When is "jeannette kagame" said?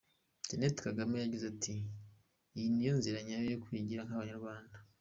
0.47-1.15